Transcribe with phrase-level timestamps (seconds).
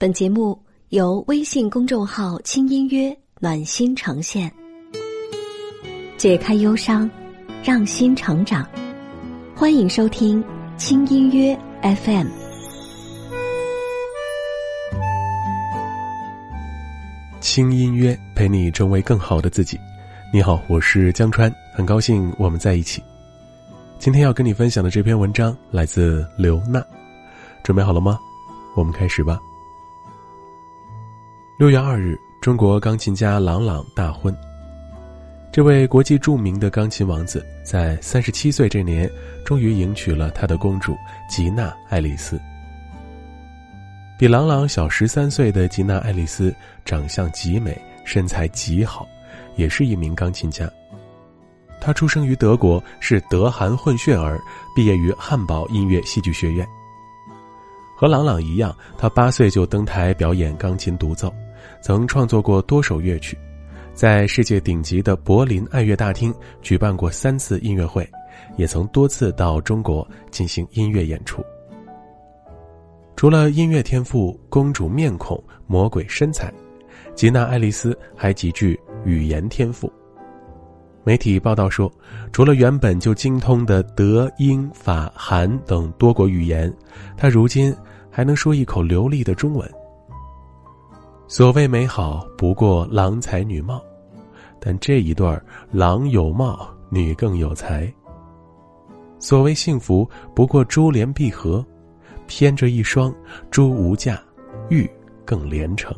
[0.00, 0.56] 本节目
[0.90, 4.48] 由微信公众号“轻音乐暖心呈现，
[6.16, 7.10] 解开忧伤，
[7.64, 8.64] 让心成长。
[9.56, 10.40] 欢迎收听
[10.76, 12.28] 轻音乐 FM。
[17.40, 19.76] 轻音乐陪你成为更好的自己。
[20.32, 23.02] 你好，我是江川，很高兴我们在一起。
[23.98, 26.80] 今天要跟你分享的这篇文章来自刘娜，
[27.64, 28.16] 准备好了吗？
[28.76, 29.40] 我们开始吧。
[31.58, 34.32] 六月二日，中国钢琴家郎朗大婚。
[35.50, 39.10] 这位国际著名的钢琴王子，在三十七岁这年，
[39.44, 40.96] 终于迎娶了他的公主
[41.28, 42.40] 吉娜·爱丽丝。
[44.16, 49.04] 比郎朗小十三岁的吉娜·爱丽丝，长相极美，身材极好，
[49.56, 50.70] 也是一名钢琴家。
[51.80, 54.38] 她出生于德国，是德韩混血儿，
[54.76, 56.64] 毕业于汉堡音乐戏剧学院。
[57.96, 61.34] 和郎朗一样，他八岁就登台表演钢琴独奏。
[61.80, 63.36] 曾创作过多首乐曲，
[63.94, 68.08] 在世界顶级的柏林爱乐大厅举办过三次音乐会，
[68.56, 71.44] 也曾多次到中国进行音乐演出。
[73.16, 76.52] 除了音乐天赋、公主面孔、魔鬼身材，
[77.16, 79.92] 吉娜·爱丽丝还极具语言天赋。
[81.02, 81.90] 媒体报道说，
[82.32, 86.72] 除了原本就精通的德、英、法、韩等多国语言，
[87.16, 87.74] 她如今
[88.10, 89.68] 还能说一口流利的中文。
[91.30, 93.82] 所谓美好，不过郎才女貌，
[94.58, 97.92] 但这一对儿郎有貌，女更有才。
[99.18, 101.62] 所谓幸福，不过珠联璧合，
[102.26, 103.14] 偏着一双
[103.50, 104.18] 珠无价，
[104.70, 104.90] 玉
[105.22, 105.94] 更连城。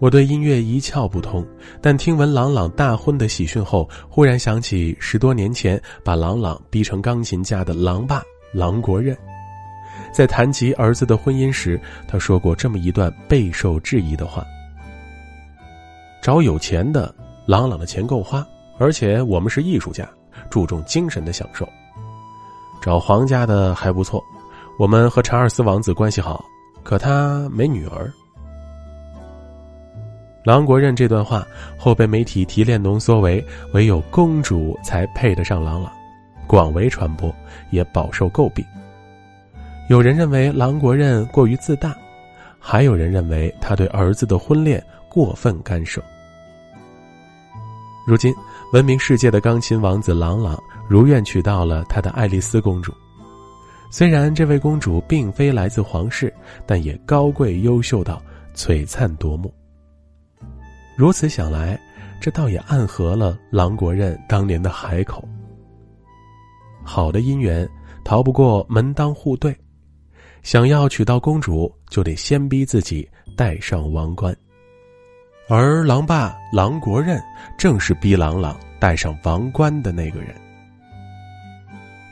[0.00, 1.46] 我对音乐一窍不通，
[1.80, 8.20] 但听闻朗朗大婚的喜讯后，忽然想起十多年前把朗朗逼成钢琴家的郎爸
[8.52, 9.16] 郎国任。
[10.14, 14.46] 在谈及儿子的婚姻时，他说过这么一段备受质疑的话
[16.22, 17.12] ：“找有钱的，
[17.46, 18.46] 朗朗的钱够花，
[18.78, 20.08] 而且我们是艺术家，
[20.48, 21.68] 注重精神的享受。
[22.80, 24.22] 找皇家的还不错，
[24.78, 26.44] 我们和查尔斯王子关系好，
[26.84, 28.08] 可他没女儿。”
[30.46, 31.44] 郎国任这段话
[31.76, 33.44] 后被媒体提炼浓缩为
[33.74, 35.90] “唯有公主才配得上朗朗”，
[36.46, 37.34] 广为传播，
[37.70, 38.64] 也饱受诟病。
[39.88, 41.94] 有人认为郎国任过于自大，
[42.58, 46.02] 还有人认为他对儿子的婚恋过分干涉。
[48.06, 48.34] 如今，
[48.72, 50.58] 闻名世界的钢琴王子郎朗
[50.88, 52.94] 如愿娶到了他的爱丽丝公主。
[53.90, 56.32] 虽然这位公主并非来自皇室，
[56.66, 58.20] 但也高贵优秀到
[58.54, 59.52] 璀璨夺目。
[60.96, 61.78] 如此想来，
[62.22, 65.22] 这倒也暗合了郎国任当年的海口。
[66.82, 67.68] 好的姻缘，
[68.02, 69.54] 逃不过门当户对。
[70.44, 74.36] 想要娶到公主，就得先逼自己戴上王冠，
[75.48, 77.18] 而狼爸狼国任
[77.56, 80.34] 正是逼郎朗戴上王冠的那个人。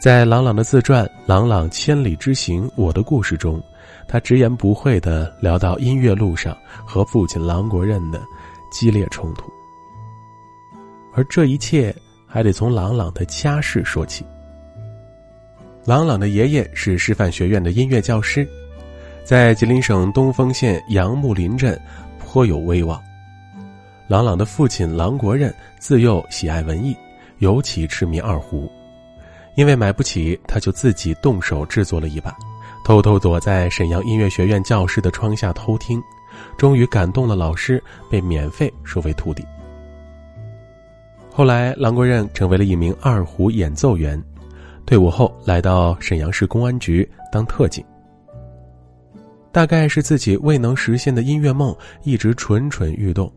[0.00, 3.62] 在郎朗的自传《郎朗千里之行：我的故事》中，
[4.08, 6.56] 他直言不讳的聊到音乐路上
[6.86, 8.18] 和父亲狼国任的
[8.70, 9.52] 激烈冲突，
[11.12, 11.94] 而这一切
[12.26, 14.24] 还得从郎朗的家世说起。
[15.84, 18.46] 郎朗的爷爷是师范学院的音乐教师，
[19.24, 21.76] 在吉林省东丰县杨木林镇
[22.20, 23.02] 颇有威望。
[24.06, 26.96] 郎朗的父亲郎国任自幼喜爱文艺，
[27.38, 28.70] 尤其痴迷二胡，
[29.56, 32.32] 因为买不起，他就自己动手制作了一把，
[32.84, 36.00] 偷偷躲在沈阳音乐学院教室的窗下偷听，
[36.56, 39.44] 终于感动了老师，被免费收为徒弟。
[41.28, 44.22] 后来，郎国任成为了一名二胡演奏员。
[44.84, 47.84] 退伍后，来到沈阳市公安局当特警。
[49.50, 53.30] 大概是自己未能实现的音乐梦一直蠢蠢欲动，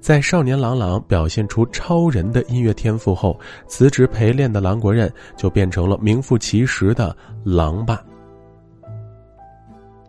[0.00, 8.02] 在少年郎朗表现出超人的音乐天赋后，辞职陪练的郎国任就变成了名副其实的狼爸。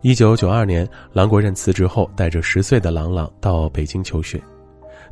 [0.02, 4.40] 一九九二年，郎国任辞职后，带着十岁的郎朗到北京求学，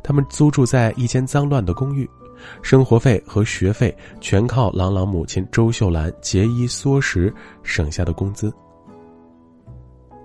[0.01, 2.09] 他们租住在一间脏乱的公寓。
[2.61, 7.33] 生活费和学费全靠朗朗母亲周秀兰节衣缩食
[7.63, 8.53] 省下的工资。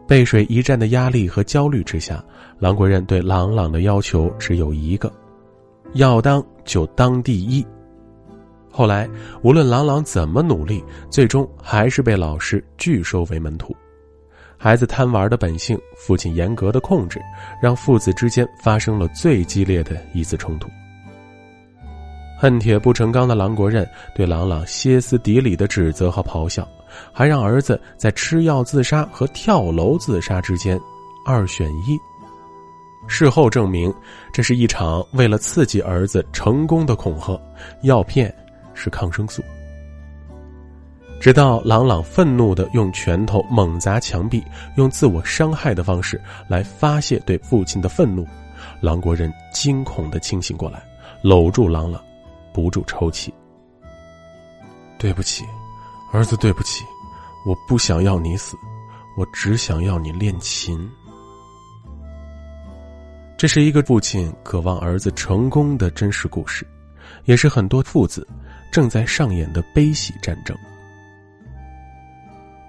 [0.07, 2.25] 背水一战的压力和焦虑之下，
[2.59, 5.13] 郎国任对郎朗的要求只有一个：
[5.93, 7.65] 要当就当第一。
[8.73, 9.09] 后来，
[9.43, 13.75] 无论郎朗怎么努力，最终还是被老师拒收为门徒。
[14.57, 17.21] 孩子贪玩的本性，父亲严格的控制，
[17.63, 20.69] 让父子之间发生了最激烈的一次冲突。
[22.41, 26.67] 恨铁不成钢的郎国任对郎朗歇斯底里的指责和咆哮，
[27.13, 30.81] 还让儿子在吃药自杀和跳楼自杀之间
[31.27, 31.99] 二选一。
[33.07, 33.93] 事后证明，
[34.33, 37.39] 这是一场为了刺激儿子成功的恐吓，
[37.83, 38.35] 药片
[38.73, 39.43] 是抗生素。
[41.21, 44.43] 直到朗朗愤怒的用拳头猛砸墙壁，
[44.77, 48.27] 用自我伤害的方式来发泄对父亲的愤怒，
[48.81, 50.83] 郎国人惊恐的清醒过来，
[51.21, 52.03] 搂住朗朗，
[52.53, 53.33] 不住抽泣。
[54.99, 55.45] 对不起，
[56.13, 56.85] 儿子，对不起，
[57.47, 58.57] 我不想要你死，
[59.17, 60.91] 我只想要你练琴。
[63.39, 66.67] 这是一个父亲渴望儿子成功的真实故事，
[67.25, 68.29] 也是很多父子
[68.71, 70.55] 正在上演的悲喜战争。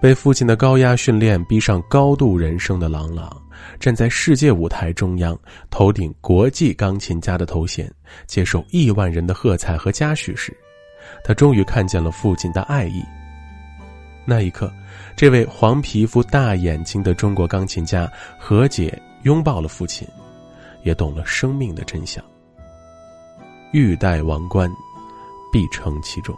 [0.01, 3.40] 被父亲的高压训练逼上高度人生的朗朗，
[3.79, 5.37] 站在世界舞台中央，
[5.69, 7.91] 头顶国际钢琴家的头衔，
[8.27, 10.55] 接受亿万人的喝彩和嘉许时，
[11.23, 13.03] 他终于看见了父亲的爱意。
[14.25, 14.71] 那一刻，
[15.15, 20.07] 这位黄皮肤、大眼睛的中国钢琴家和解拥抱了父亲。
[20.83, 22.23] 也懂了生命的真相。
[23.71, 24.67] 欲戴王冠，
[25.51, 26.35] 必承其重。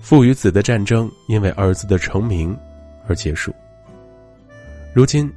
[0.00, 2.58] 父与子的战争因为儿子的成名
[3.06, 3.54] 而结束。
[4.94, 5.32] 如今，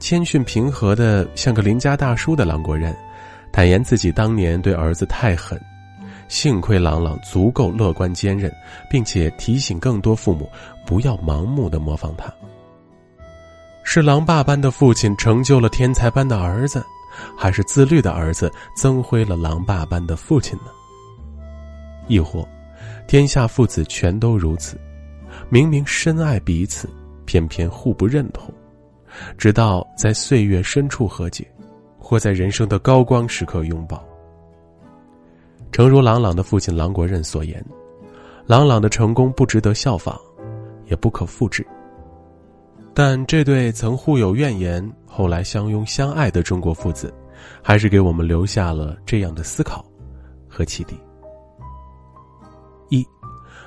[0.00, 2.94] 谦逊平和的像个邻家大叔的郎国人，
[3.52, 5.60] 坦言自己当年对儿子太狠，
[6.26, 8.52] 幸亏朗朗足够乐观坚韧，
[8.90, 10.50] 并且提醒更多父母
[10.86, 12.32] 不要盲目的模仿他。
[13.84, 16.84] 是狼爸般的父亲成就了天才般的儿子，
[17.36, 20.72] 还是自律的儿子增辉了狼爸般的父亲呢？
[22.08, 22.48] 亦或，
[23.06, 24.80] 天下父子全都如此，
[25.50, 26.88] 明明深爱彼此，
[27.26, 28.52] 偏偏互不认同，
[29.36, 31.46] 直到在岁月深处和解，
[31.98, 34.02] 或在人生的高光时刻拥抱。
[35.72, 37.64] 诚如朗朗的父亲郎国任所言
[38.46, 40.16] ：“朗朗的成功不值得效仿，
[40.86, 41.66] 也不可复制。”
[42.94, 47.12] 但这对曾互有怨言、后来相拥相爱的中国父子，
[47.60, 49.84] 还是给我们留下了这样的思考
[50.48, 50.96] 和启迪：
[52.90, 53.04] 一，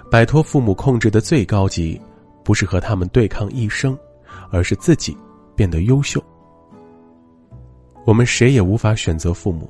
[0.10, 2.00] 摆脱父母控制的最高级，
[2.42, 3.98] 不是和他们对抗一生，
[4.50, 5.18] 而是自己
[5.57, 6.24] 变得优秀。
[8.06, 9.69] 我们谁也无法选择父母，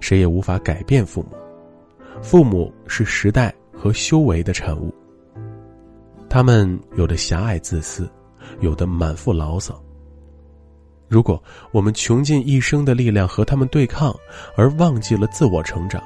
[0.00, 1.36] 谁也无法改变父母，
[2.20, 4.92] 父母是时代和修为的产物。
[6.28, 8.10] 他们有的狭隘自私。
[8.60, 9.82] 有的满腹牢骚。
[11.08, 11.42] 如果
[11.72, 14.14] 我们穷尽一生的力量和他们对抗，
[14.56, 16.00] 而忘记了自我成长，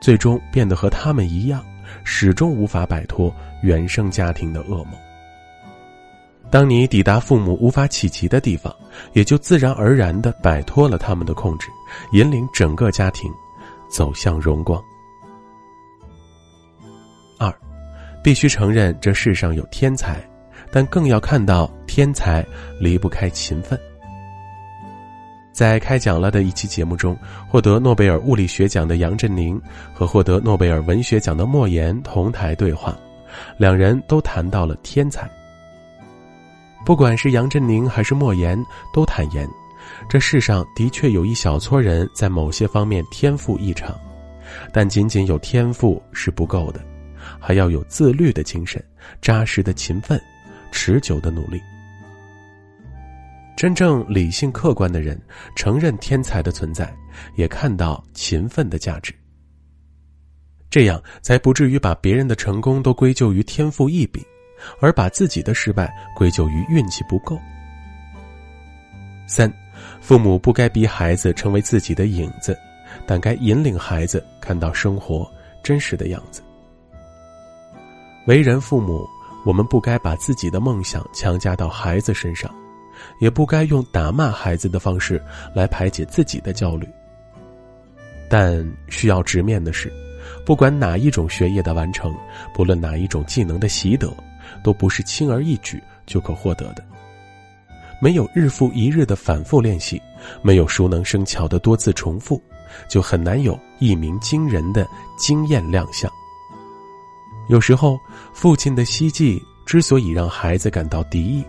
[0.00, 1.64] 最终变得和他们一样，
[2.04, 4.92] 始终无法摆脱原生家庭的噩梦。
[6.50, 8.74] 当你抵达父母无法企及的地方，
[9.12, 11.68] 也就自然而然的摆脱了他们的控制，
[12.12, 13.32] 引领整个家庭
[13.88, 14.82] 走向荣光。
[17.38, 17.52] 二，
[18.22, 20.22] 必须承认这世上有天才。
[20.72, 22.44] 但更要看到，天才
[22.80, 23.78] 离不开勤奋。
[25.52, 27.16] 在开讲了的一期节目中，
[27.48, 29.58] 获得诺贝尔物理学奖的杨振宁
[29.94, 32.94] 和获得诺贝尔文学奖的莫言同台对话，
[33.56, 35.30] 两人都谈到了天才。
[36.86, 39.50] 不管是杨振宁还是莫言，都坦言，
[40.08, 43.92] 这世上的确有一小撮人在某些方面天赋异常，
[44.72, 46.80] 但仅仅有天赋是不够的，
[47.40, 48.80] 还要有自律的精神、
[49.20, 50.18] 扎实的勤奋。
[50.70, 51.60] 持久的努力，
[53.56, 55.18] 真正理性客观的人
[55.54, 56.94] 承认天才的存在，
[57.34, 59.12] 也看到勤奋的价值。
[60.68, 64.22] 这样才不至于把别人的成功都归咎于天赋异禀，
[64.80, 67.38] 而把自己的失败归咎于运气不够。
[69.26, 69.52] 三，
[70.00, 72.58] 父母不该逼孩子成为自己的影子，
[73.06, 75.30] 但该引领孩子看到生活
[75.62, 76.42] 真实的样子。
[78.26, 79.06] 为人父母。
[79.44, 82.52] 我们不该把自己的梦想强加到孩子身上，
[83.20, 86.88] 也不该用打骂孩子的方式来排解自己的焦虑。
[88.28, 89.88] 但需要直面的是，
[90.44, 92.12] 不管哪一种学业的完成，
[92.52, 94.12] 不论哪一种技能的习得，
[94.62, 96.84] 都不是轻而易举就可获得的。
[98.00, 100.00] 没有日复一日的反复练习，
[100.42, 102.40] 没有熟能生巧的多次重复，
[102.88, 104.86] 就很难有一鸣惊人的
[105.16, 106.10] 惊艳亮相。
[107.48, 107.98] 有时候，
[108.34, 111.44] 父亲的希冀之所以让孩子感到敌意，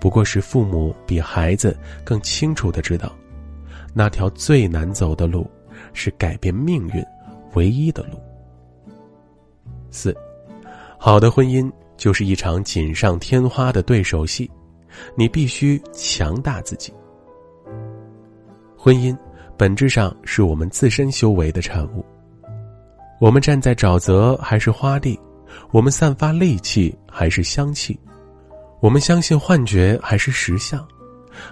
[0.00, 3.12] 不过是父母比孩子更清楚的知道，
[3.92, 5.50] 那条最难走的路，
[5.92, 7.04] 是改变命运
[7.52, 8.18] 唯一的路。
[9.90, 10.16] 四，
[10.96, 11.70] 好的婚姻
[12.02, 14.50] 就是一场锦上添花的对手戏，
[15.14, 16.92] 你必须强大自己。
[18.76, 19.16] 婚姻
[19.56, 22.04] 本质上是我们自身修为的产物，
[23.20, 25.16] 我们站在沼泽还是花地？
[25.70, 27.96] 我们散发戾气还是香气？
[28.80, 30.84] 我们相信幻觉还是实相？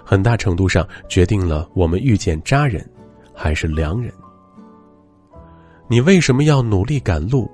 [0.03, 2.85] 很大程度上决定了我们遇见渣人，
[3.33, 4.13] 还是良人。
[5.87, 7.49] 你为什么要努力赶路？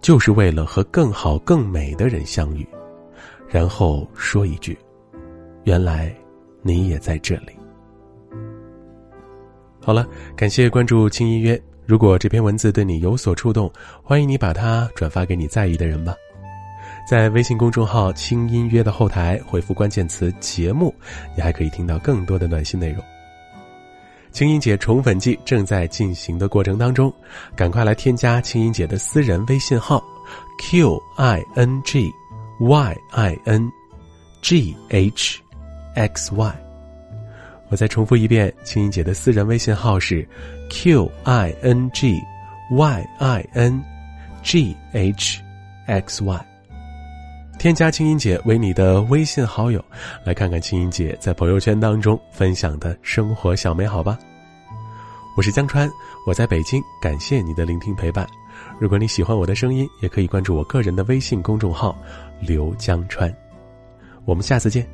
[0.00, 2.66] 就是为了和更好、更美的人相遇，
[3.48, 4.78] 然后说一句
[5.64, 6.14] ：“原来
[6.62, 7.48] 你也在这里。”
[9.80, 11.60] 好了，感谢关注轻音乐。
[11.84, 13.70] 如果这篇文字对你有所触动，
[14.02, 16.14] 欢迎你把它转发给你在意的人吧。
[17.08, 20.92] 在微信公众号“轻音乐”的后台回复关键词“节目”，
[21.36, 23.00] 你还可以听到更多的暖心内容。
[24.36, 27.10] 青音姐宠粉季正在进行的过程当中，
[27.56, 30.04] 赶快来添加青音姐的私人微信号
[30.58, 32.12] q i n g
[32.60, 33.72] y i n
[34.42, 35.40] g h
[35.94, 36.54] x y。
[37.70, 40.28] 我再重复一遍，青音姐的私人微信号是
[40.68, 42.20] q i n g
[42.72, 43.82] y i n
[44.42, 45.40] g h
[45.86, 46.55] x y。
[47.58, 49.82] 添加青音姐为你的微信好友，
[50.24, 54.18] 来看看青音姐在朋友圈当中分享的生活小美好吧。
[55.36, 55.90] 我是江川，
[56.26, 58.26] 我在北京，感谢你的聆听陪伴。
[58.78, 61.96] 如果你喜欢我的声音，也可以关注我个人的微信公众号
[62.40, 63.34] “刘江川”。
[64.26, 64.86] 我们下次见。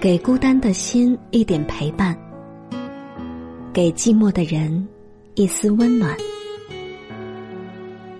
[0.00, 2.16] 给孤单的心一点陪伴，
[3.72, 4.86] 给寂寞的人
[5.34, 6.16] 一丝温暖。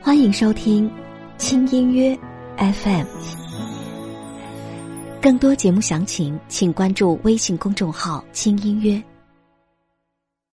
[0.03, 0.91] 欢迎收听。
[1.39, 2.19] 轻音乐
[2.57, 3.05] FM，
[5.21, 9.03] 更多节目详情，请关注微信公众号“轻音乐”。